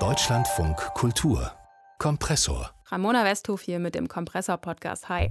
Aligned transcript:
Deutschlandfunk 0.00 0.76
Kultur 0.94 1.52
Kompressor. 1.98 2.72
Ramona 2.86 3.24
Westhof 3.24 3.62
hier 3.62 3.78
mit 3.78 3.94
dem 3.94 4.08
Kompressor-Podcast. 4.08 5.08
Hi. 5.08 5.30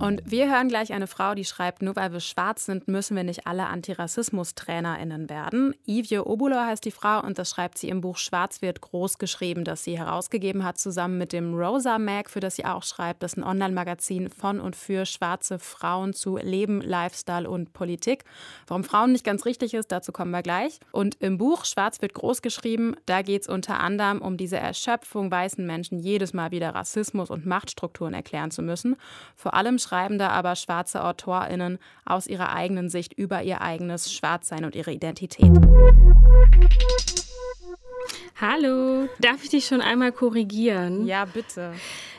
Und 0.00 0.22
wir 0.24 0.48
hören 0.48 0.68
gleich 0.68 0.92
eine 0.92 1.08
Frau, 1.08 1.34
die 1.34 1.44
schreibt, 1.44 1.82
nur 1.82 1.96
weil 1.96 2.12
wir 2.12 2.20
schwarz 2.20 2.66
sind, 2.66 2.86
müssen 2.86 3.16
wir 3.16 3.24
nicht 3.24 3.48
alle 3.48 3.66
Antirassismus-TrainerInnen 3.66 5.28
werden. 5.28 5.74
Ivje 5.86 6.24
Obulo 6.24 6.54
heißt 6.54 6.84
die 6.84 6.92
Frau 6.92 7.20
und 7.20 7.36
das 7.36 7.50
schreibt 7.50 7.78
sie 7.78 7.88
im 7.88 8.00
Buch 8.00 8.16
Schwarz 8.16 8.62
wird 8.62 8.80
groß 8.80 9.18
geschrieben, 9.18 9.64
das 9.64 9.82
sie 9.82 9.98
herausgegeben 9.98 10.64
hat, 10.64 10.78
zusammen 10.78 11.18
mit 11.18 11.32
dem 11.32 11.52
Rosa 11.52 11.98
Mag, 11.98 12.30
für 12.30 12.38
das 12.38 12.54
sie 12.54 12.64
auch 12.64 12.84
schreibt. 12.84 13.24
Das 13.24 13.32
ist 13.32 13.38
ein 13.38 13.44
Online-Magazin 13.44 14.30
von 14.30 14.60
und 14.60 14.76
für 14.76 15.04
schwarze 15.04 15.58
Frauen 15.58 16.12
zu 16.12 16.36
Leben, 16.36 16.80
Lifestyle 16.80 17.50
und 17.50 17.72
Politik. 17.72 18.22
Warum 18.68 18.84
Frauen 18.84 19.10
nicht 19.10 19.24
ganz 19.24 19.46
richtig 19.46 19.74
ist, 19.74 19.90
dazu 19.90 20.12
kommen 20.12 20.30
wir 20.30 20.42
gleich. 20.42 20.78
Und 20.92 21.16
im 21.16 21.38
Buch 21.38 21.64
Schwarz 21.64 22.00
wird 22.00 22.14
groß 22.14 22.40
geschrieben, 22.40 22.94
da 23.06 23.22
geht 23.22 23.42
es 23.42 23.48
unter 23.48 23.80
anderem 23.80 24.22
um 24.22 24.36
diese 24.36 24.58
Erschöpfung 24.58 25.28
weißen 25.28 25.66
Menschen, 25.66 25.98
jedes 25.98 26.32
Mal 26.32 26.52
wieder 26.52 26.72
Rassismus 26.72 27.30
und 27.30 27.46
Machtstrukturen 27.46 28.14
erklären 28.14 28.52
zu 28.52 28.62
müssen. 28.62 28.94
Vor 29.34 29.54
allem 29.54 29.80
schreiben 29.88 30.18
da 30.18 30.28
aber 30.28 30.54
schwarze 30.54 31.02
AutorInnen 31.02 31.78
aus 32.04 32.26
ihrer 32.26 32.52
eigenen 32.52 32.90
Sicht 32.90 33.14
über 33.14 33.42
ihr 33.42 33.62
eigenes 33.62 34.12
Schwarzsein 34.12 34.64
und 34.64 34.74
ihre 34.74 34.92
Identität. 34.92 35.50
Hallo, 38.40 39.08
darf 39.18 39.42
ich 39.42 39.50
dich 39.50 39.66
schon 39.66 39.80
einmal 39.80 40.12
korrigieren? 40.12 41.06
Ja, 41.06 41.24
bitte. 41.24 41.72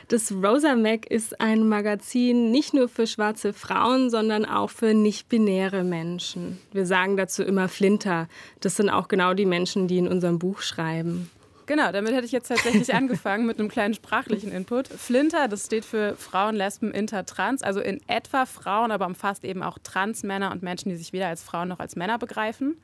Das 0.08 0.32
Rosa 0.32 0.74
Mac 0.74 1.06
ist 1.06 1.40
ein 1.40 1.68
Magazin 1.68 2.50
nicht 2.50 2.74
nur 2.74 2.88
für 2.88 3.06
schwarze 3.06 3.52
Frauen, 3.52 4.10
sondern 4.10 4.44
auch 4.44 4.70
für 4.70 4.92
nicht-binäre 4.92 5.84
Menschen. 5.84 6.58
Wir 6.72 6.84
sagen 6.84 7.16
dazu 7.16 7.44
immer 7.44 7.68
Flinter. 7.68 8.26
Das 8.58 8.76
sind 8.76 8.90
auch 8.90 9.06
genau 9.06 9.34
die 9.34 9.46
Menschen, 9.46 9.86
die 9.86 9.98
in 9.98 10.08
unserem 10.08 10.40
Buch 10.40 10.60
schreiben. 10.62 11.30
Genau, 11.70 11.92
damit 11.92 12.12
hätte 12.12 12.26
ich 12.26 12.32
jetzt 12.32 12.48
tatsächlich 12.48 12.92
angefangen 12.96 13.46
mit 13.46 13.60
einem 13.60 13.68
kleinen 13.68 13.94
sprachlichen 13.94 14.50
Input. 14.50 14.88
Flinter, 14.88 15.46
das 15.46 15.66
steht 15.66 15.84
für 15.84 16.16
Frauen, 16.16 16.56
Lesben, 16.56 16.90
Inter, 16.90 17.24
Trans, 17.24 17.62
also 17.62 17.78
in 17.78 18.00
etwa 18.08 18.44
Frauen, 18.44 18.90
aber 18.90 19.06
umfasst 19.06 19.44
eben 19.44 19.62
auch 19.62 19.78
Transmänner 19.78 20.50
und 20.50 20.64
Menschen, 20.64 20.88
die 20.88 20.96
sich 20.96 21.12
weder 21.12 21.28
als 21.28 21.44
Frauen 21.44 21.68
noch 21.68 21.78
als 21.78 21.94
Männer 21.94 22.18
begreifen. 22.18 22.76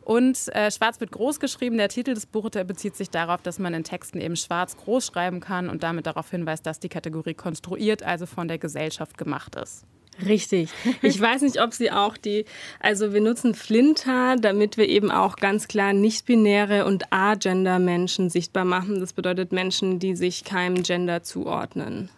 Und 0.00 0.48
äh, 0.54 0.70
Schwarz 0.70 0.98
wird 0.98 1.12
groß 1.12 1.40
geschrieben. 1.40 1.76
Der 1.76 1.90
Titel 1.90 2.14
des 2.14 2.24
Buches 2.24 2.52
bezieht 2.66 2.96
sich 2.96 3.10
darauf, 3.10 3.42
dass 3.42 3.58
man 3.58 3.74
in 3.74 3.84
Texten 3.84 4.18
eben 4.18 4.36
schwarz 4.36 4.78
groß 4.78 5.04
schreiben 5.04 5.40
kann 5.40 5.68
und 5.68 5.82
damit 5.82 6.06
darauf 6.06 6.30
hinweist, 6.30 6.64
dass 6.64 6.80
die 6.80 6.88
Kategorie 6.88 7.34
konstruiert, 7.34 8.02
also 8.02 8.24
von 8.24 8.48
der 8.48 8.56
Gesellschaft 8.56 9.18
gemacht 9.18 9.56
ist. 9.56 9.84
Richtig. 10.24 10.70
Ich 11.02 11.20
weiß 11.20 11.42
nicht, 11.42 11.60
ob 11.60 11.74
Sie 11.74 11.90
auch 11.90 12.16
die, 12.16 12.44
also 12.80 13.12
wir 13.12 13.20
nutzen 13.20 13.54
Flinter, 13.54 14.36
damit 14.36 14.76
wir 14.76 14.88
eben 14.88 15.10
auch 15.10 15.36
ganz 15.36 15.68
klar 15.68 15.92
nicht-binäre 15.92 16.84
und 16.84 17.12
A-Gender-Menschen 17.12 18.30
sichtbar 18.30 18.64
machen. 18.64 19.00
Das 19.00 19.12
bedeutet 19.12 19.52
Menschen, 19.52 19.98
die 19.98 20.16
sich 20.16 20.44
keinem 20.44 20.82
Gender 20.82 21.22
zuordnen. 21.22 22.08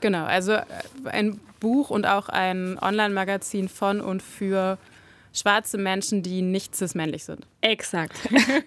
Genau, 0.00 0.24
also 0.24 0.56
ein 1.04 1.40
Buch 1.60 1.90
und 1.90 2.06
auch 2.06 2.28
ein 2.28 2.78
Online-Magazin 2.80 3.68
von 3.68 4.00
und 4.00 4.22
für 4.22 4.78
schwarze 5.32 5.78
Menschen, 5.78 6.22
die 6.22 6.42
nicht 6.42 6.74
cis-männlich 6.74 7.24
sind. 7.24 7.46
Exakt. 7.60 8.16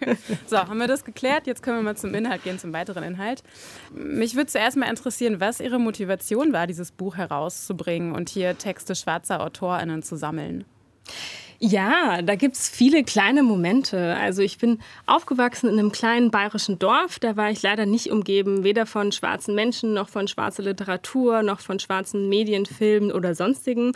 so, 0.47 0.57
haben 0.57 0.79
wir 0.79 0.87
das 0.87 1.03
geklärt? 1.03 1.47
Jetzt 1.47 1.63
können 1.63 1.77
wir 1.77 1.83
mal 1.83 1.97
zum 1.97 2.13
Inhalt 2.13 2.43
gehen, 2.43 2.59
zum 2.59 2.73
weiteren 2.73 3.03
Inhalt. 3.03 3.43
Mich 3.93 4.35
würde 4.35 4.47
zuerst 4.47 4.77
mal 4.77 4.89
interessieren, 4.89 5.39
was 5.39 5.59
Ihre 5.59 5.79
Motivation 5.79 6.53
war, 6.53 6.67
dieses 6.67 6.91
Buch 6.91 7.17
herauszubringen 7.17 8.13
und 8.13 8.29
hier 8.29 8.57
Texte 8.57 8.95
schwarzer 8.95 9.41
AutorInnen 9.41 10.03
zu 10.03 10.15
sammeln. 10.17 10.65
Ja, 11.63 12.23
da 12.23 12.33
gibt 12.33 12.55
es 12.55 12.69
viele 12.69 13.03
kleine 13.03 13.43
Momente. 13.43 14.15
Also 14.15 14.41
ich 14.41 14.57
bin 14.57 14.79
aufgewachsen 15.05 15.69
in 15.69 15.77
einem 15.77 15.91
kleinen 15.91 16.31
bayerischen 16.31 16.79
Dorf. 16.79 17.19
Da 17.19 17.37
war 17.37 17.51
ich 17.51 17.61
leider 17.61 17.85
nicht 17.85 18.09
umgeben, 18.09 18.63
weder 18.63 18.87
von 18.87 19.11
schwarzen 19.11 19.53
Menschen 19.53 19.93
noch 19.93 20.09
von 20.09 20.27
schwarzer 20.27 20.63
Literatur, 20.63 21.43
noch 21.43 21.59
von 21.59 21.77
schwarzen 21.77 22.29
Medien, 22.29 22.66
Filmen 22.66 23.11
oder 23.11 23.35
sonstigen. 23.35 23.91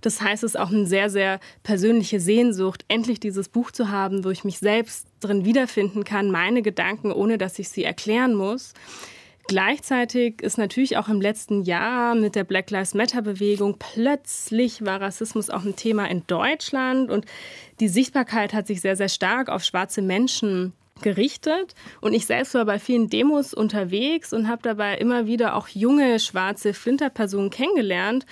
Das 0.00 0.22
heißt, 0.22 0.44
es 0.44 0.54
ist 0.54 0.58
auch 0.58 0.70
eine 0.70 0.86
sehr, 0.86 1.10
sehr 1.10 1.40
persönliche 1.62 2.20
Sehnsucht, 2.20 2.86
endlich 2.88 3.20
dieses 3.20 3.50
Buch 3.50 3.70
zu 3.70 3.90
haben, 3.90 4.24
wo 4.24 4.30
ich 4.30 4.44
mich 4.44 4.58
selbst 4.58 5.06
drin 5.20 5.44
wiederfinden 5.44 6.04
kann, 6.04 6.30
meine 6.30 6.62
Gedanken, 6.62 7.12
ohne 7.12 7.36
dass 7.36 7.58
ich 7.58 7.68
sie 7.68 7.84
erklären 7.84 8.34
muss. 8.34 8.72
Gleichzeitig 9.50 10.42
ist 10.42 10.58
natürlich 10.58 10.96
auch 10.96 11.08
im 11.08 11.20
letzten 11.20 11.62
Jahr 11.62 12.14
mit 12.14 12.36
der 12.36 12.44
Black 12.44 12.70
Lives 12.70 12.94
Matter-Bewegung 12.94 13.78
plötzlich 13.80 14.84
war 14.86 15.00
Rassismus 15.00 15.50
auch 15.50 15.64
ein 15.64 15.74
Thema 15.74 16.08
in 16.08 16.22
Deutschland 16.28 17.10
und 17.10 17.26
die 17.80 17.88
Sichtbarkeit 17.88 18.54
hat 18.54 18.68
sich 18.68 18.80
sehr, 18.80 18.94
sehr 18.94 19.08
stark 19.08 19.48
auf 19.48 19.64
schwarze 19.64 20.02
Menschen 20.02 20.72
gerichtet. 21.02 21.74
Und 22.00 22.12
ich 22.12 22.26
selbst 22.26 22.54
war 22.54 22.64
bei 22.64 22.78
vielen 22.78 23.10
Demos 23.10 23.52
unterwegs 23.52 24.32
und 24.32 24.46
habe 24.46 24.62
dabei 24.62 24.98
immer 24.98 25.26
wieder 25.26 25.56
auch 25.56 25.66
junge 25.66 26.20
schwarze 26.20 26.72
Flinterpersonen 26.72 27.50
kennengelernt, 27.50 28.26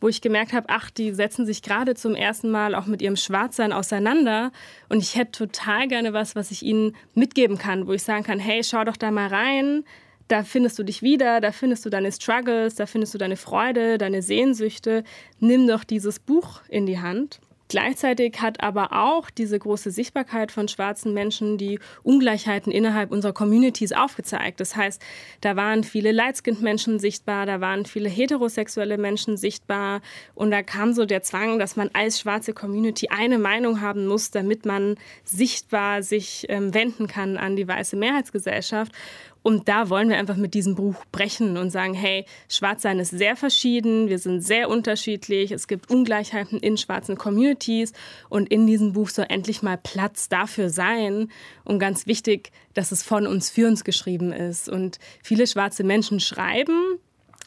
wo 0.00 0.08
ich 0.08 0.22
gemerkt 0.22 0.54
habe, 0.54 0.68
ach, 0.70 0.88
die 0.88 1.12
setzen 1.12 1.44
sich 1.44 1.60
gerade 1.60 1.96
zum 1.96 2.14
ersten 2.14 2.50
Mal 2.50 2.74
auch 2.74 2.86
mit 2.86 3.02
ihrem 3.02 3.16
Schwarzsein 3.16 3.74
auseinander. 3.74 4.52
Und 4.88 5.02
ich 5.02 5.16
hätte 5.16 5.32
total 5.32 5.86
gerne 5.86 6.14
was, 6.14 6.34
was 6.34 6.50
ich 6.50 6.62
ihnen 6.62 6.96
mitgeben 7.12 7.58
kann, 7.58 7.86
wo 7.86 7.92
ich 7.92 8.04
sagen 8.04 8.24
kann, 8.24 8.38
hey, 8.38 8.64
schau 8.64 8.84
doch 8.84 8.96
da 8.96 9.10
mal 9.10 9.28
rein 9.28 9.84
da 10.32 10.44
findest 10.44 10.78
du 10.78 10.82
dich 10.82 11.02
wieder, 11.02 11.42
da 11.42 11.52
findest 11.52 11.84
du 11.84 11.90
deine 11.90 12.10
Struggles, 12.10 12.74
da 12.76 12.86
findest 12.86 13.12
du 13.12 13.18
deine 13.18 13.36
Freude, 13.36 13.98
deine 13.98 14.22
Sehnsüchte. 14.22 15.04
Nimm 15.40 15.68
doch 15.68 15.84
dieses 15.84 16.18
Buch 16.20 16.62
in 16.68 16.86
die 16.86 17.00
Hand. 17.00 17.38
Gleichzeitig 17.68 18.40
hat 18.42 18.62
aber 18.62 18.92
auch 18.92 19.30
diese 19.30 19.58
große 19.58 19.90
Sichtbarkeit 19.90 20.52
von 20.52 20.68
schwarzen 20.68 21.14
Menschen 21.14 21.56
die 21.56 21.78
Ungleichheiten 22.02 22.70
innerhalb 22.70 23.10
unserer 23.10 23.32
Communities 23.32 23.92
aufgezeigt. 23.92 24.60
Das 24.60 24.76
heißt, 24.76 25.00
da 25.40 25.56
waren 25.56 25.82
viele 25.82 26.12
Light-Skinned-Menschen 26.12 26.98
sichtbar, 26.98 27.46
da 27.46 27.62
waren 27.62 27.86
viele 27.86 28.10
heterosexuelle 28.10 28.98
Menschen 28.98 29.38
sichtbar 29.38 30.02
und 30.34 30.50
da 30.50 30.62
kam 30.62 30.92
so 30.92 31.06
der 31.06 31.22
Zwang, 31.22 31.58
dass 31.58 31.76
man 31.76 31.88
als 31.94 32.20
schwarze 32.20 32.52
Community 32.52 33.08
eine 33.08 33.38
Meinung 33.38 33.80
haben 33.80 34.06
muss, 34.06 34.30
damit 34.30 34.66
man 34.66 34.96
sichtbar 35.24 36.02
sich 36.02 36.44
ähm, 36.50 36.74
wenden 36.74 37.06
kann 37.06 37.38
an 37.38 37.56
die 37.56 37.66
weiße 37.66 37.96
Mehrheitsgesellschaft. 37.96 38.92
Und 39.42 39.68
da 39.68 39.88
wollen 39.88 40.08
wir 40.08 40.18
einfach 40.18 40.36
mit 40.36 40.54
diesem 40.54 40.74
Buch 40.76 41.04
brechen 41.10 41.56
und 41.56 41.70
sagen, 41.70 41.94
hey, 41.94 42.24
Schwarzsein 42.48 42.98
ist 42.98 43.10
sehr 43.10 43.36
verschieden, 43.36 44.08
wir 44.08 44.18
sind 44.18 44.40
sehr 44.40 44.68
unterschiedlich, 44.68 45.50
es 45.50 45.66
gibt 45.66 45.90
Ungleichheiten 45.90 46.58
in 46.58 46.76
schwarzen 46.76 47.16
Communities 47.16 47.92
und 48.28 48.50
in 48.50 48.66
diesem 48.66 48.92
Buch 48.92 49.08
soll 49.08 49.26
endlich 49.28 49.62
mal 49.62 49.76
Platz 49.76 50.28
dafür 50.28 50.70
sein. 50.70 51.28
Und 51.64 51.78
ganz 51.78 52.06
wichtig, 52.06 52.52
dass 52.74 52.92
es 52.92 53.02
von 53.02 53.26
uns 53.26 53.50
für 53.50 53.66
uns 53.66 53.84
geschrieben 53.84 54.32
ist. 54.32 54.68
Und 54.68 54.98
viele 55.22 55.46
schwarze 55.46 55.84
Menschen 55.84 56.20
schreiben, 56.20 56.98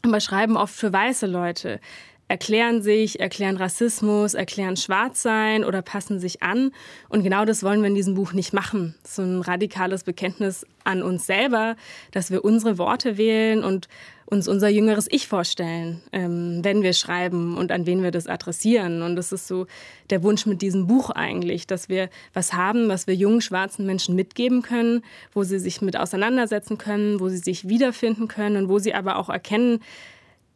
aber 0.01 0.19
schreiben 0.19 0.57
oft 0.57 0.75
für 0.75 0.91
weiße 0.91 1.27
Leute 1.27 1.79
erklären 2.27 2.81
sich, 2.81 3.19
erklären 3.19 3.57
Rassismus, 3.57 4.33
erklären 4.33 4.77
Schwarzsein 4.77 5.63
oder 5.63 5.81
passen 5.81 6.19
sich 6.19 6.41
an. 6.41 6.71
Und 7.07 7.23
genau 7.23 7.45
das 7.45 7.61
wollen 7.63 7.81
wir 7.81 7.87
in 7.87 7.95
diesem 7.95 8.15
Buch 8.15 8.33
nicht 8.33 8.51
machen. 8.51 8.95
So 9.03 9.21
ein 9.21 9.41
radikales 9.41 10.03
Bekenntnis 10.03 10.65
an 10.83 11.03
uns 11.03 11.25
selber, 11.25 11.75
dass 12.11 12.31
wir 12.31 12.43
unsere 12.43 12.77
Worte 12.77 13.17
wählen 13.17 13.63
und 13.63 13.87
uns 14.27 14.47
unser 14.47 14.69
jüngeres 14.69 15.07
Ich 15.11 15.27
vorstellen, 15.27 16.01
ähm, 16.11 16.61
wenn 16.63 16.81
wir 16.81 16.93
schreiben 16.93 17.57
und 17.57 17.71
an 17.71 17.85
wen 17.85 18.01
wir 18.01 18.09
das 18.09 18.25
adressieren. 18.25 19.03
Und 19.03 19.15
das 19.15 19.31
ist 19.31 19.47
so 19.47 19.67
der 20.09 20.23
Wunsch 20.23 20.47
mit 20.47 20.63
diesem 20.63 20.87
Buch 20.87 21.11
eigentlich, 21.11 21.67
dass 21.67 21.89
wir 21.89 22.09
was 22.33 22.53
haben, 22.53 22.89
was 22.89 23.05
wir 23.05 23.13
jungen 23.13 23.41
schwarzen 23.41 23.85
Menschen 23.85 24.15
mitgeben 24.15 24.63
können, 24.63 25.03
wo 25.33 25.43
sie 25.43 25.59
sich 25.59 25.81
mit 25.81 25.95
auseinandersetzen 25.95 26.79
können, 26.79 27.19
wo 27.19 27.29
sie 27.29 27.37
sich 27.37 27.69
wiederfinden 27.69 28.27
können 28.27 28.57
und 28.57 28.69
wo 28.69 28.79
sie 28.79 28.95
aber 28.95 29.17
auch 29.17 29.29
erkennen, 29.29 29.79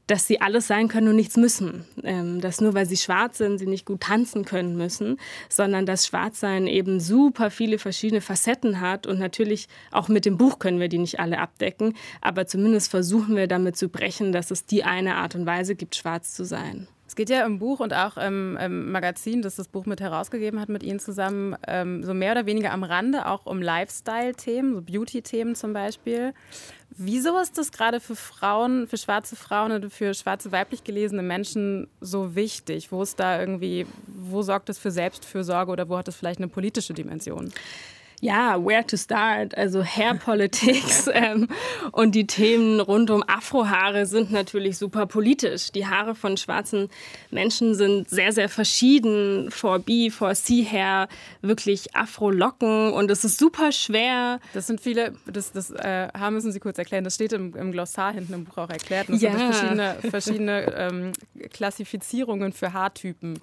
dass 0.09 0.25
sie 0.25 0.42
alles 0.42 0.66
sein 0.66 0.88
können 0.88 1.08
und 1.09 1.16
nichts 1.16 1.38
müssen. 1.38 1.86
Ähm, 2.03 2.42
dass 2.42 2.62
nur 2.62 2.74
weil 2.74 2.88
sie 2.88 2.97
schwarz 2.97 3.38
sind, 3.38 3.59
sie 3.59 3.68
nicht 3.68 3.86
gut 3.86 4.02
tanzen 4.02 4.44
können 4.44 4.75
müssen, 4.75 5.18
sondern 5.50 5.86
dass 5.86 6.08
Schwarzsein 6.08 6.66
eben 6.66 7.00
super 7.00 7.52
viele 7.52 7.78
verschiedene 7.78 8.22
Facetten 8.22 8.82
hat. 8.82 9.06
Und 9.06 9.20
natürlich 9.20 9.67
auch 9.91 10.08
mit 10.08 10.26
dem 10.26 10.38
Buch 10.38 10.58
können 10.58 10.79
wir 10.79 10.90
die 10.90 10.97
nicht 10.97 11.20
alle 11.20 11.38
abdecken, 11.38 11.94
aber 12.22 12.47
zumindest 12.47 12.90
versuchen 12.90 13.35
wir 13.35 13.47
damit 13.47 13.78
zu 13.78 13.88
brechen, 13.90 14.32
dass 14.32 14.50
es 14.50 14.66
die 14.66 14.84
eine 14.84 15.16
Art 15.16 15.35
und 15.35 15.46
Weise 15.46 15.76
gibt, 15.76 15.96
schwarz 15.96 16.34
zu 16.34 16.44
sein. 16.44 16.88
Es 17.19 17.25
geht 17.25 17.35
ja 17.35 17.45
im 17.45 17.59
Buch 17.59 17.81
und 17.81 17.93
auch 17.93 18.16
im, 18.16 18.55
im, 18.55 18.93
Magazin, 18.93 19.41
das 19.41 19.57
das 19.57 19.67
Buch 19.67 19.85
mit 19.85 19.99
herausgegeben 19.99 20.57
hat, 20.57 20.69
mit 20.69 20.83
Ihnen 20.83 21.01
zusammen, 21.01 21.53
ähm, 21.67 22.01
so 22.01 22.13
mehr 22.13 22.31
oder 22.31 22.45
weniger 22.45 22.71
am 22.71 22.85
Rande 22.85 23.25
auch 23.25 23.45
um 23.45 23.61
Lifestyle-Themen, 23.61 24.73
so 24.73 24.81
Beauty-Themen 24.81 25.53
zum 25.53 25.73
Beispiel. 25.73 26.33
Wieso 26.91 27.37
ist 27.37 27.57
das 27.57 27.73
gerade 27.73 27.99
für 27.99 28.16
Frauen, 28.16 28.87
für 28.87 28.97
schwarze 28.97 29.35
Frauen 29.35 29.73
oder 29.73 29.89
für 29.89 30.13
schwarze 30.13 30.53
weiblich 30.53 30.85
gelesene 30.85 31.21
Menschen 31.21 31.89
so 31.99 32.35
wichtig? 32.35 32.89
Wo 32.89 33.01
ist 33.01 33.19
da 33.19 33.37
irgendwie, 33.37 33.85
wo 34.07 34.41
sorgt 34.41 34.69
das 34.69 34.79
für 34.79 34.89
Selbstfürsorge 34.89 35.73
oder 35.73 35.89
wo 35.89 35.97
hat 35.97 36.07
das 36.07 36.16
vielleicht 36.16 36.39
eine 36.39 36.47
politische 36.47 36.93
Dimension? 36.93 37.51
Ja, 38.21 38.63
where 38.63 38.85
to 38.85 38.97
start? 38.97 39.57
Also 39.57 39.81
Hair 39.81 40.16
Politics 40.16 41.07
ähm, 41.13 41.47
und 41.91 42.16
die 42.16 42.27
Themen 42.27 42.81
rund 42.81 43.09
um 43.11 43.23
Afrohaare 43.25 44.05
sind 44.05 44.31
natürlich 44.31 44.77
super 44.77 45.05
politisch. 45.05 45.71
Die 45.71 45.87
Haare 45.87 46.16
von 46.16 46.35
schwarzen 46.35 46.89
Menschen 47.31 47.75
sind 47.75 48.09
sehr, 48.09 48.33
sehr 48.33 48.49
verschieden. 48.49 49.49
4B, 49.49 50.11
4C 50.11 50.66
Hair, 50.66 51.07
wirklich 51.41 51.95
Afro-Locken 51.95 52.91
und 52.91 53.09
es 53.09 53.23
ist 53.23 53.39
super 53.39 53.71
schwer. 53.71 54.39
Das 54.53 54.67
sind 54.67 54.81
viele, 54.81 55.13
das, 55.25 55.53
das 55.53 55.71
äh, 55.71 56.09
müssen 56.29 56.51
Sie 56.51 56.59
kurz 56.59 56.77
erklären, 56.77 57.05
das 57.05 57.16
steht 57.16 57.31
im, 57.31 57.55
im 57.55 57.71
Glossar 57.71 58.13
hinten 58.13 58.33
im 58.33 58.43
Buch 58.45 58.57
auch 58.57 58.69
erklärt. 58.69 59.09
Und 59.09 59.16
es 59.16 59.21
ja. 59.21 59.31
sind 59.31 59.53
verschiedene, 59.53 59.95
verschiedene 60.09 60.73
ähm, 60.75 61.11
Klassifizierungen 61.51 62.51
für 62.51 62.73
Haartypen. 62.73 63.39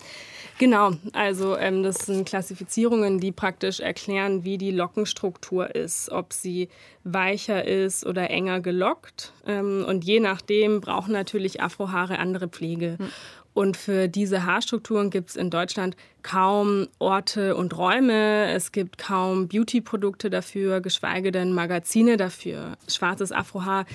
Genau, 0.58 0.92
also 1.12 1.56
ähm, 1.56 1.82
das 1.82 2.06
sind 2.06 2.28
Klassifizierungen, 2.28 3.20
die 3.20 3.32
praktisch 3.32 3.80
erklären, 3.80 4.44
wie 4.44 4.58
die 4.58 4.65
die 4.66 4.76
Lockenstruktur 4.76 5.74
ist, 5.74 6.10
ob 6.10 6.32
sie 6.32 6.68
weicher 7.04 7.64
ist 7.64 8.04
oder 8.04 8.30
enger 8.30 8.60
gelockt. 8.60 9.32
Ähm, 9.46 9.84
und 9.86 10.04
je 10.04 10.20
nachdem 10.20 10.80
brauchen 10.80 11.12
natürlich 11.12 11.62
Afrohaare 11.62 12.18
andere 12.18 12.48
Pflege. 12.48 12.96
Hm. 12.98 13.08
Und 13.54 13.78
für 13.78 14.08
diese 14.08 14.44
Haarstrukturen 14.44 15.08
gibt 15.08 15.30
es 15.30 15.36
in 15.36 15.48
Deutschland 15.48 15.96
kaum 16.22 16.88
Orte 16.98 17.56
und 17.56 17.78
Räume. 17.78 18.50
Es 18.50 18.70
gibt 18.70 18.98
kaum 18.98 19.48
Beauty-Produkte 19.48 20.28
dafür, 20.28 20.82
geschweige 20.82 21.32
denn 21.32 21.54
Magazine 21.54 22.18
dafür. 22.18 22.76
Schwarzes 22.86 23.32
Afrohaar 23.32 23.86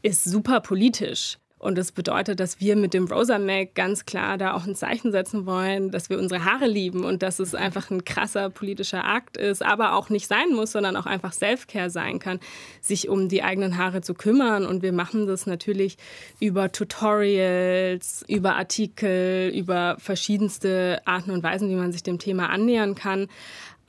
ist 0.00 0.24
super 0.24 0.60
politisch. 0.60 1.36
Und 1.60 1.76
das 1.76 1.92
bedeutet, 1.92 2.40
dass 2.40 2.58
wir 2.58 2.74
mit 2.74 2.94
dem 2.94 3.04
Rosa 3.04 3.38
Mac 3.38 3.74
ganz 3.74 4.06
klar 4.06 4.38
da 4.38 4.54
auch 4.54 4.66
ein 4.66 4.74
Zeichen 4.74 5.12
setzen 5.12 5.44
wollen, 5.44 5.90
dass 5.90 6.08
wir 6.08 6.18
unsere 6.18 6.46
Haare 6.46 6.66
lieben 6.66 7.04
und 7.04 7.22
dass 7.22 7.38
es 7.38 7.54
einfach 7.54 7.90
ein 7.90 8.02
krasser 8.06 8.48
politischer 8.48 9.04
Akt 9.04 9.36
ist, 9.36 9.62
aber 9.62 9.94
auch 9.94 10.08
nicht 10.08 10.26
sein 10.26 10.54
muss, 10.54 10.72
sondern 10.72 10.96
auch 10.96 11.04
einfach 11.04 11.34
Self-Care 11.34 11.90
sein 11.90 12.18
kann, 12.18 12.40
sich 12.80 13.10
um 13.10 13.28
die 13.28 13.42
eigenen 13.42 13.76
Haare 13.76 14.00
zu 14.00 14.14
kümmern. 14.14 14.64
Und 14.64 14.82
wir 14.82 14.94
machen 14.94 15.26
das 15.26 15.44
natürlich 15.44 15.98
über 16.40 16.72
Tutorials, 16.72 18.24
über 18.26 18.56
Artikel, 18.56 19.52
über 19.54 19.96
verschiedenste 19.98 21.02
Arten 21.04 21.30
und 21.30 21.42
Weisen, 21.42 21.68
wie 21.68 21.74
man 21.74 21.92
sich 21.92 22.02
dem 22.02 22.18
Thema 22.18 22.48
annähern 22.48 22.94
kann. 22.94 23.28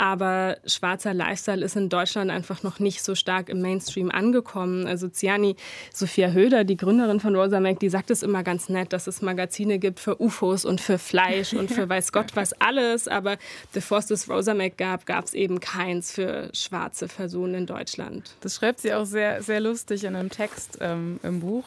Aber 0.01 0.57
schwarzer 0.65 1.13
Lifestyle 1.13 1.63
ist 1.63 1.75
in 1.75 1.87
Deutschland 1.87 2.31
einfach 2.31 2.63
noch 2.63 2.79
nicht 2.79 3.03
so 3.03 3.13
stark 3.13 3.49
im 3.49 3.61
Mainstream 3.61 4.09
angekommen. 4.09 4.87
Also 4.87 5.07
Ziani 5.07 5.55
Sophia 5.93 6.31
Höder, 6.31 6.63
die 6.63 6.75
Gründerin 6.75 7.19
von 7.19 7.35
Rosa 7.35 7.59
Mac, 7.59 7.79
die 7.79 7.89
sagt 7.89 8.09
es 8.09 8.23
immer 8.23 8.41
ganz 8.41 8.67
nett, 8.67 8.93
dass 8.93 9.05
es 9.05 9.21
Magazine 9.21 9.77
gibt 9.77 9.99
für 9.99 10.19
UFOs 10.19 10.65
und 10.65 10.81
für 10.81 10.97
Fleisch 10.97 11.53
und 11.53 11.69
für 11.69 11.87
weiß 11.87 12.13
Gott 12.13 12.31
was 12.33 12.53
alles. 12.53 13.07
Aber 13.07 13.37
bevor 13.73 13.99
es 13.99 14.07
das 14.07 14.27
Rosa 14.27 14.55
Mac 14.55 14.75
gab, 14.75 15.05
gab 15.05 15.25
es 15.25 15.35
eben 15.35 15.59
keins 15.59 16.11
für 16.11 16.49
schwarze 16.51 17.05
Personen 17.05 17.53
in 17.53 17.65
Deutschland. 17.67 18.31
Das 18.41 18.55
schreibt 18.55 18.79
sie 18.79 18.95
auch 18.95 19.05
sehr, 19.05 19.43
sehr 19.43 19.59
lustig 19.59 20.03
in 20.03 20.15
einem 20.15 20.31
Text 20.31 20.79
ähm, 20.81 21.19
im 21.21 21.41
Buch. 21.41 21.65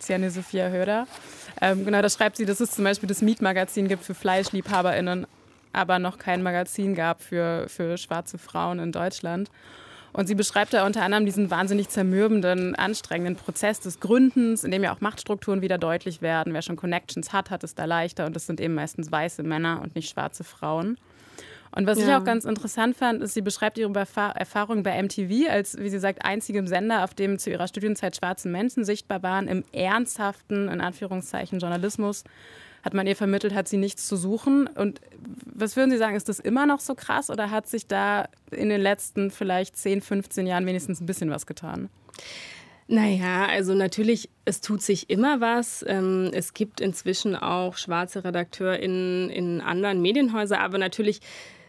Ziani 0.00 0.28
Sophia 0.28 0.68
Höder. 0.68 1.06
Ähm, 1.62 1.86
genau, 1.86 2.02
da 2.02 2.10
schreibt 2.10 2.36
sie, 2.36 2.44
dass 2.44 2.60
es 2.60 2.72
zum 2.72 2.84
Beispiel 2.84 3.08
das 3.08 3.22
Mietmagazin 3.22 3.88
gibt 3.88 4.04
für 4.04 4.12
FleischliebhaberInnen 4.12 5.26
aber 5.74 5.98
noch 5.98 6.18
kein 6.18 6.42
Magazin 6.42 6.94
gab 6.94 7.22
für, 7.22 7.66
für 7.68 7.98
schwarze 7.98 8.38
Frauen 8.38 8.78
in 8.78 8.92
Deutschland. 8.92 9.50
Und 10.12 10.28
sie 10.28 10.36
beschreibt 10.36 10.72
da 10.72 10.86
unter 10.86 11.02
anderem 11.02 11.26
diesen 11.26 11.50
wahnsinnig 11.50 11.88
zermürbenden, 11.88 12.76
anstrengenden 12.76 13.34
Prozess 13.34 13.80
des 13.80 13.98
Gründens, 13.98 14.62
in 14.62 14.70
dem 14.70 14.84
ja 14.84 14.94
auch 14.94 15.00
Machtstrukturen 15.00 15.60
wieder 15.60 15.76
deutlich 15.76 16.22
werden. 16.22 16.54
Wer 16.54 16.62
schon 16.62 16.76
Connections 16.76 17.32
hat, 17.32 17.50
hat 17.50 17.64
es 17.64 17.74
da 17.74 17.84
leichter. 17.84 18.24
Und 18.24 18.36
das 18.36 18.46
sind 18.46 18.60
eben 18.60 18.74
meistens 18.74 19.10
weiße 19.10 19.42
Männer 19.42 19.80
und 19.82 19.96
nicht 19.96 20.08
schwarze 20.08 20.44
Frauen. 20.44 20.98
Und 21.74 21.88
was 21.88 21.98
ja. 21.98 22.06
ich 22.06 22.14
auch 22.14 22.24
ganz 22.24 22.44
interessant 22.44 22.96
fand, 22.96 23.20
ist, 23.22 23.34
sie 23.34 23.42
beschreibt 23.42 23.76
ihre 23.76 23.92
Erfahrung 23.92 24.84
bei 24.84 25.02
MTV 25.02 25.50
als, 25.50 25.76
wie 25.78 25.90
sie 25.90 25.98
sagt, 25.98 26.24
einzigem 26.24 26.68
Sender, 26.68 27.02
auf 27.02 27.14
dem 27.14 27.40
zu 27.40 27.50
ihrer 27.50 27.66
Studienzeit 27.66 28.14
schwarze 28.14 28.48
Menschen 28.48 28.84
sichtbar 28.84 29.24
waren, 29.24 29.48
im 29.48 29.64
ernsthaften, 29.72 30.68
in 30.68 30.80
Anführungszeichen, 30.80 31.58
Journalismus 31.58 32.22
hat 32.84 32.92
man 32.92 33.06
ihr 33.06 33.16
vermittelt, 33.16 33.54
hat 33.54 33.66
sie 33.66 33.78
nichts 33.78 34.06
zu 34.06 34.16
suchen. 34.16 34.66
Und 34.66 35.00
was 35.46 35.74
würden 35.74 35.90
Sie 35.90 35.96
sagen, 35.96 36.16
ist 36.16 36.28
das 36.28 36.38
immer 36.38 36.66
noch 36.66 36.80
so 36.80 36.94
krass 36.94 37.30
oder 37.30 37.50
hat 37.50 37.66
sich 37.66 37.86
da 37.86 38.28
in 38.50 38.68
den 38.68 38.80
letzten 38.80 39.30
vielleicht 39.30 39.76
10, 39.76 40.02
15 40.02 40.46
Jahren 40.46 40.66
wenigstens 40.66 41.00
ein 41.00 41.06
bisschen 41.06 41.30
was 41.30 41.46
getan? 41.46 41.88
Naja, 42.86 43.46
also 43.46 43.72
natürlich, 43.72 44.28
es 44.44 44.60
tut 44.60 44.82
sich 44.82 45.08
immer 45.08 45.40
was. 45.40 45.82
Ähm, 45.88 46.30
es 46.34 46.52
gibt 46.52 46.82
inzwischen 46.82 47.34
auch 47.34 47.78
schwarze 47.78 48.22
RedakteurInnen 48.22 49.30
in 49.30 49.62
anderen 49.62 50.02
Medienhäusern, 50.02 50.60
aber 50.60 50.76
natürlich 50.76 51.20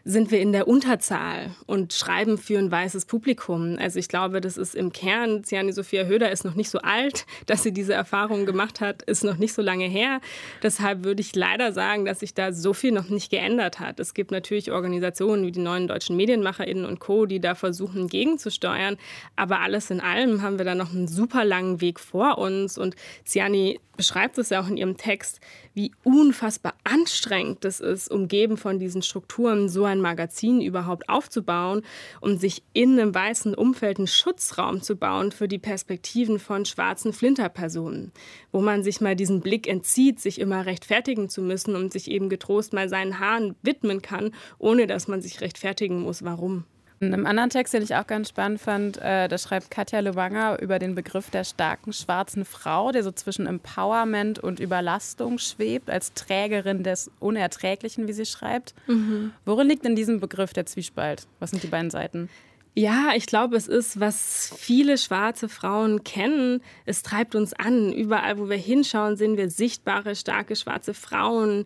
sind 0.08 0.30
wir 0.30 0.40
in 0.40 0.52
der 0.52 0.68
Unterzahl 0.68 1.50
und 1.66 1.92
schreiben 1.92 2.38
für 2.38 2.60
ein 2.60 2.70
weißes 2.70 3.06
Publikum. 3.06 3.76
Also 3.80 3.98
ich 3.98 4.08
glaube, 4.08 4.40
das 4.40 4.56
ist 4.56 4.76
im 4.76 4.94
Kern, 4.94 5.44
Ziani 5.44 5.72
Sophia 5.72 6.06
Höder 6.06 6.32
ist 6.32 6.46
noch 6.46 6.54
nicht 6.54 6.70
so 6.70 6.78
alt, 6.80 7.26
dass 7.48 7.64
sie 7.64 7.72
diese 7.72 7.96
Erfahrung 7.96 8.46
gemacht 8.46 8.82
hat, 8.82 9.02
ist 9.02 9.24
noch 9.24 9.38
nicht 9.38 9.54
so 9.54 9.64
lange 9.64 9.86
her. 9.86 10.22
Deshalb 10.62 11.04
würde 11.04 11.22
ich 11.22 11.36
leider 11.36 11.74
sagen, 11.74 12.06
dass 12.06 12.20
sich 12.20 12.36
da 12.36 12.54
so 12.54 12.74
viel 12.74 12.92
noch 12.92 13.10
nicht 13.10 13.32
geändert 13.32 13.80
hat. 13.80 14.00
Es 14.00 14.14
gibt 14.14 14.30
natürlich 14.30 14.72
Organisationen 14.72 15.44
wie 15.44 15.52
die 15.52 15.60
neuen 15.60 15.88
deutschen 15.88 16.16
MedienmacherInnen 16.18 16.86
und 16.86 17.00
Co., 17.00 17.26
die 17.26 17.40
da 17.40 17.56
versuchen, 17.56 18.08
gegenzusteuern. 18.08 18.98
Aber 19.36 19.62
alles 19.62 19.90
in 19.90 20.02
allem 20.02 20.44
haben 20.44 20.60
wir 20.60 20.66
da 20.66 20.76
noch 20.76 20.94
einen 20.94 21.08
super 21.08 21.44
langen 21.44 21.82
Weg 21.82 22.00
vor 22.00 22.38
uns. 22.38 22.78
Und 22.78 22.96
Ziani 23.24 23.80
beschreibt 23.98 24.38
es 24.38 24.50
ja 24.50 24.62
auch 24.62 24.68
in 24.68 24.78
ihrem 24.78 24.98
Text, 24.98 25.40
wie 25.74 25.92
unfassbar 26.04 26.74
anstrengend 26.84 27.66
es 27.66 27.80
ist, 27.80 28.10
umgeben 28.12 28.58
von 28.58 28.80
diesen 28.80 29.02
Strukturen 29.02 29.70
so 29.70 29.86
ein 29.86 29.95
Magazin 30.02 30.62
überhaupt 30.62 31.10
aufzubauen 31.10 31.82
und 32.22 32.40
sich 32.40 32.64
in 32.74 33.00
einem 33.00 33.14
weißen 33.14 33.56
Umfeld 33.56 33.98
einen 33.98 34.08
Schutzraum 34.08 34.82
zu 34.82 34.96
bauen 34.96 35.32
für 35.32 35.48
die 35.48 35.60
Perspektiven 35.60 36.40
von 36.40 36.66
schwarzen 36.66 37.14
Flinterpersonen, 37.14 38.12
wo 38.52 38.62
man 38.62 38.84
sich 38.84 39.02
mal 39.02 39.16
diesen 39.16 39.42
Blick 39.42 39.68
entzieht, 39.68 40.20
sich 40.20 40.40
immer 40.40 40.66
rechtfertigen 40.66 41.30
zu 41.30 41.42
müssen 41.42 41.76
und 41.76 41.92
sich 41.92 42.10
eben 42.10 42.30
getrost 42.30 42.74
mal 42.74 42.90
seinen 42.90 43.20
Haaren 43.20 43.56
widmen 43.62 44.02
kann, 44.02 44.32
ohne 44.58 44.88
dass 44.88 45.08
man 45.08 45.22
sich 45.22 45.42
rechtfertigen 45.42 46.02
muss, 46.02 46.24
warum. 46.24 46.66
In 47.00 47.14
einem 47.14 47.26
anderen 47.26 47.50
Text, 47.50 47.74
den 47.74 47.84
ich 47.84 47.96
auch 47.96 48.08
ganz 48.08 48.30
spannend 48.30 48.62
fand, 48.62 48.98
äh, 48.98 49.28
da 49.28 49.38
schreibt 49.38 49.70
Katja 49.70 50.00
Lewanger 50.00 50.62
über 50.62 50.80
den 50.80 50.96
Begriff 50.96 51.30
der 51.30 51.44
starken 51.44 51.92
schwarzen 51.92 52.46
Frau, 52.46 52.92
der 52.92 53.04
so 53.04 53.12
zwischen 53.12 53.48
Empowerment 53.48 54.40
und 54.40 54.60
Überlastung 54.60 55.38
schwebt, 55.38 55.90
als 55.90 56.14
Trägerin 56.14 56.84
des 56.84 57.12
Unerträglichen, 57.20 58.08
wie 58.08 58.14
sie 58.14 58.26
schreibt. 58.26 58.74
Mhm. 58.88 59.34
Worin 59.46 59.68
liegt 59.68 59.86
in 59.86 59.96
diesem 59.96 60.22
Begriff 60.22 60.54
der 60.54 60.66
Zwiespalt? 60.66 61.28
Was 61.40 61.52
sind 61.52 61.64
die 61.64 61.68
beiden 61.68 61.90
Seiten? 61.90 62.30
Ja, 62.78 63.12
ich 63.16 63.26
glaube, 63.26 63.56
es 63.56 63.68
ist, 63.68 64.02
was 64.02 64.54
viele 64.58 64.98
schwarze 64.98 65.48
Frauen 65.48 66.04
kennen. 66.04 66.62
Es 66.86 67.04
treibt 67.04 67.34
uns 67.34 67.54
an. 67.54 67.94
Überall, 67.94 68.38
wo 68.38 68.50
wir 68.50 68.58
hinschauen, 68.58 69.16
sehen 69.16 69.38
wir 69.38 69.50
sichtbare, 69.50 70.14
starke 70.14 70.58
schwarze 70.58 70.94
Frauen 70.94 71.66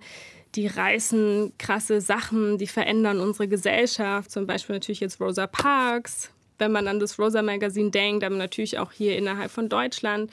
die 0.56 0.68
reißen 0.68 1.54
krasse 1.58 2.02
Sachen, 2.02 2.58
die 2.58 2.68
verändern 2.68 3.20
unsere 3.20 3.48
Gesellschaft. 3.48 4.32
Zum 4.32 4.48
Beispiel 4.48 4.76
natürlich 4.76 5.00
jetzt 5.00 5.22
Rosa 5.22 5.48
Parks. 5.48 6.32
Wenn 6.58 6.72
man 6.72 6.88
an 6.88 7.00
das 7.00 7.18
Rosa 7.18 7.42
Magazine 7.42 7.92
denkt, 7.92 8.24
aber 8.24 8.36
natürlich 8.36 8.80
auch 8.80 8.92
hier 8.92 9.18
innerhalb 9.18 9.52
von 9.52 9.70
Deutschland. 9.70 10.32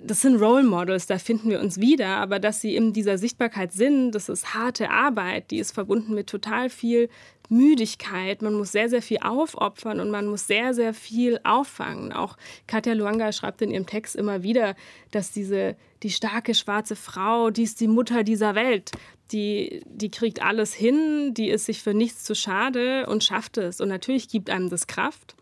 Das 0.00 0.20
sind 0.20 0.36
Role 0.36 0.62
Models, 0.62 1.06
da 1.06 1.18
finden 1.18 1.50
wir 1.50 1.60
uns 1.60 1.80
wieder, 1.80 2.08
aber 2.08 2.38
dass 2.38 2.60
sie 2.60 2.76
in 2.76 2.92
dieser 2.92 3.18
Sichtbarkeit 3.18 3.72
sind, 3.72 4.12
das 4.12 4.28
ist 4.28 4.54
harte 4.54 4.90
Arbeit, 4.90 5.50
die 5.50 5.58
ist 5.58 5.72
verbunden 5.72 6.14
mit 6.14 6.28
total 6.28 6.70
viel 6.70 7.08
Müdigkeit. 7.48 8.42
Man 8.42 8.54
muss 8.54 8.72
sehr, 8.72 8.88
sehr 8.88 9.02
viel 9.02 9.18
aufopfern 9.18 10.00
und 10.00 10.10
man 10.10 10.26
muss 10.26 10.46
sehr, 10.46 10.74
sehr 10.74 10.94
viel 10.94 11.40
auffangen. 11.44 12.12
Auch 12.12 12.36
Katja 12.66 12.92
Luanga 12.92 13.32
schreibt 13.32 13.62
in 13.62 13.70
ihrem 13.70 13.86
Text 13.86 14.16
immer 14.16 14.42
wieder, 14.42 14.76
dass 15.10 15.32
diese 15.32 15.76
die 16.02 16.10
starke 16.10 16.54
schwarze 16.54 16.94
Frau, 16.94 17.50
die 17.50 17.64
ist 17.64 17.80
die 17.80 17.88
Mutter 17.88 18.22
dieser 18.22 18.54
Welt. 18.54 18.92
Die, 19.32 19.82
die 19.86 20.10
kriegt 20.10 20.42
alles 20.42 20.72
hin, 20.72 21.34
die 21.34 21.50
ist 21.50 21.66
sich 21.66 21.82
für 21.82 21.92
nichts 21.92 22.24
zu 22.24 22.34
schade 22.34 23.06
und 23.06 23.24
schafft 23.24 23.58
es. 23.58 23.80
Und 23.80 23.88
natürlich 23.88 24.28
gibt 24.28 24.48
einem 24.48 24.70
das 24.70 24.86
Kraft. 24.86 25.34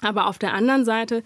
Aber 0.00 0.26
auf 0.26 0.38
der 0.38 0.52
anderen 0.54 0.84
Seite 0.84 1.22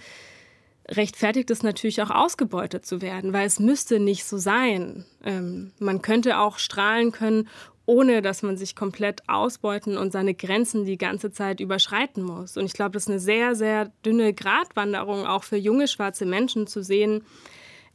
rechtfertigt 0.88 1.50
es 1.50 1.62
natürlich 1.62 2.00
auch 2.02 2.10
ausgebeutet 2.10 2.86
zu 2.86 3.00
werden, 3.02 3.32
weil 3.32 3.46
es 3.46 3.58
müsste 3.58 3.98
nicht 3.98 4.24
so 4.24 4.38
sein. 4.38 5.04
Ähm, 5.24 5.72
man 5.78 6.02
könnte 6.02 6.38
auch 6.38 6.58
strahlen 6.58 7.12
können, 7.12 7.48
ohne 7.86 8.20
dass 8.20 8.42
man 8.42 8.56
sich 8.56 8.74
komplett 8.74 9.22
ausbeuten 9.28 9.96
und 9.96 10.12
seine 10.12 10.34
Grenzen 10.34 10.84
die 10.84 10.98
ganze 10.98 11.30
Zeit 11.30 11.60
überschreiten 11.60 12.22
muss. 12.22 12.56
Und 12.56 12.66
ich 12.66 12.72
glaube, 12.72 12.92
das 12.92 13.04
ist 13.04 13.10
eine 13.10 13.20
sehr, 13.20 13.54
sehr 13.54 13.92
dünne 14.04 14.34
Gratwanderung 14.34 15.26
auch 15.26 15.44
für 15.44 15.56
junge 15.56 15.86
schwarze 15.86 16.26
Menschen 16.26 16.66
zu 16.66 16.82
sehen. 16.82 17.24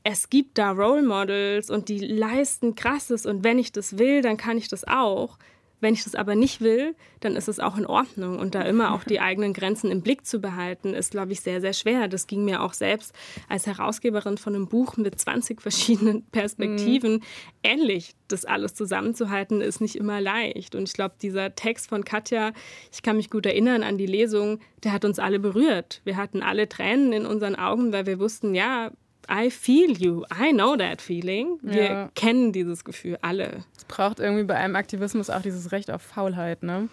Es 0.03 0.29
gibt 0.29 0.57
da 0.57 0.71
Role 0.71 1.03
Models 1.03 1.69
und 1.69 1.89
die 1.89 2.00
leisten 2.00 2.74
krasses 2.75 3.25
und 3.25 3.43
wenn 3.43 3.60
ich 3.60 3.71
das 3.71 3.98
will, 3.98 4.21
dann 4.21 4.38
kann 4.38 4.57
ich 4.57 4.67
das 4.67 4.88
auch. 4.88 5.38
Wenn 5.81 5.95
ich 5.95 6.03
das 6.03 6.15
aber 6.15 6.35
nicht 6.35 6.61
will, 6.61 6.95
dann 7.19 7.35
ist 7.35 7.50
es 7.50 7.59
auch 7.59 7.77
in 7.77 7.85
Ordnung. 7.85 8.39
Und 8.39 8.55
da 8.55 8.61
immer 8.61 8.93
auch 8.93 9.03
die 9.03 9.19
eigenen 9.19 9.53
Grenzen 9.53 9.91
im 9.91 10.01
Blick 10.01 10.25
zu 10.25 10.39
behalten, 10.39 10.93
ist, 10.93 11.11
glaube 11.11 11.33
ich, 11.33 11.41
sehr, 11.41 11.59
sehr 11.59 11.73
schwer. 11.73 12.07
Das 12.07 12.27
ging 12.27 12.45
mir 12.45 12.61
auch 12.61 12.73
selbst 12.73 13.13
als 13.50 13.65
Herausgeberin 13.65 14.38
von 14.38 14.55
einem 14.55 14.67
Buch 14.67 14.95
mit 14.97 15.19
20 15.19 15.61
verschiedenen 15.61 16.23
Perspektiven 16.31 17.13
mhm. 17.13 17.21
ähnlich. 17.63 18.13
Das 18.27 18.45
alles 18.45 18.75
zusammenzuhalten, 18.75 19.59
ist 19.59 19.81
nicht 19.81 19.95
immer 19.95 20.21
leicht. 20.21 20.75
Und 20.75 20.88
ich 20.88 20.93
glaube, 20.93 21.15
dieser 21.21 21.55
Text 21.55 21.89
von 21.89 22.05
Katja, 22.05 22.53
ich 22.91 23.01
kann 23.01 23.17
mich 23.17 23.29
gut 23.29 23.45
erinnern 23.45 23.83
an 23.83 23.97
die 23.97 24.05
Lesung, 24.05 24.59
der 24.83 24.93
hat 24.93 25.03
uns 25.03 25.19
alle 25.19 25.39
berührt. 25.39 26.01
Wir 26.05 26.15
hatten 26.15 26.41
alle 26.41 26.69
Tränen 26.69 27.11
in 27.11 27.25
unseren 27.25 27.55
Augen, 27.55 27.91
weil 27.91 28.05
wir 28.05 28.19
wussten, 28.19 28.55
ja, 28.55 28.91
I 29.31 29.50
feel 29.50 29.97
you. 29.97 30.23
I 30.31 30.51
know 30.51 30.75
that 30.75 31.01
feeling. 31.01 31.57
Wir 31.61 31.83
ja. 31.83 32.09
kennen 32.15 32.51
dieses 32.51 32.83
Gefühl 32.83 33.17
alle. 33.21 33.63
Es 33.77 33.85
braucht 33.85 34.19
irgendwie 34.19 34.43
bei 34.43 34.55
einem 34.55 34.75
Aktivismus 34.75 35.29
auch 35.29 35.41
dieses 35.41 35.71
Recht 35.71 35.89
auf 35.89 36.01
Faulheit, 36.01 36.63
ne? 36.63 36.89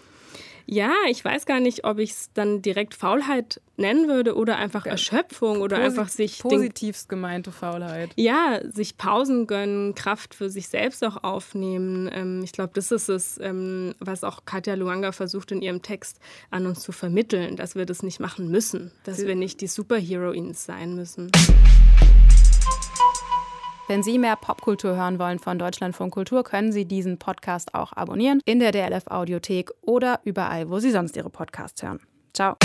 Ja, 0.70 0.92
ich 1.08 1.24
weiß 1.24 1.46
gar 1.46 1.60
nicht, 1.60 1.84
ob 1.84 1.98
ich 1.98 2.10
es 2.10 2.30
dann 2.34 2.60
direkt 2.60 2.94
Faulheit 2.94 3.62
nennen 3.78 4.06
würde 4.06 4.36
oder 4.36 4.58
einfach 4.58 4.84
ja. 4.84 4.92
Erschöpfung 4.92 5.62
oder 5.62 5.76
Posit 5.78 5.90
einfach 5.90 6.08
sich. 6.08 6.40
Positivst 6.40 7.08
gemeinte 7.08 7.52
Faulheit. 7.52 8.10
Ja, 8.16 8.60
sich 8.70 8.98
Pausen 8.98 9.46
gönnen, 9.46 9.94
Kraft 9.94 10.34
für 10.34 10.50
sich 10.50 10.68
selbst 10.68 11.02
auch 11.04 11.24
aufnehmen. 11.24 12.10
Ähm, 12.12 12.42
ich 12.44 12.52
glaube, 12.52 12.72
das 12.74 12.92
ist 12.92 13.08
es, 13.08 13.40
ähm, 13.40 13.94
was 13.98 14.24
auch 14.24 14.44
Katja 14.44 14.74
Luanga 14.74 15.12
versucht 15.12 15.52
in 15.52 15.62
ihrem 15.62 15.80
Text 15.80 16.20
an 16.50 16.66
uns 16.66 16.80
zu 16.80 16.92
vermitteln, 16.92 17.56
dass 17.56 17.74
wir 17.74 17.86
das 17.86 18.02
nicht 18.02 18.20
machen 18.20 18.50
müssen, 18.50 18.92
dass 19.04 19.26
wir 19.26 19.36
nicht 19.36 19.62
die 19.62 19.68
Superheroines 19.68 20.66
sein 20.66 20.94
müssen. 20.94 21.32
Wenn 23.88 24.02
Sie 24.02 24.18
mehr 24.18 24.36
Popkultur 24.36 24.96
hören 24.96 25.18
wollen 25.18 25.38
von 25.38 25.58
Deutschlandfunk 25.58 26.12
Kultur, 26.12 26.44
können 26.44 26.72
Sie 26.72 26.84
diesen 26.84 27.18
Podcast 27.18 27.74
auch 27.74 27.94
abonnieren 27.94 28.42
in 28.44 28.60
der 28.60 28.70
DLF 28.70 29.06
Audiothek 29.06 29.70
oder 29.80 30.20
überall, 30.24 30.68
wo 30.68 30.78
Sie 30.78 30.90
sonst 30.90 31.16
Ihre 31.16 31.30
Podcasts 31.30 31.82
hören. 31.82 32.00
Ciao. 32.34 32.56